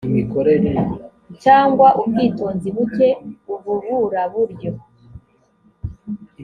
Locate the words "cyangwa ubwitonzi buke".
1.43-3.07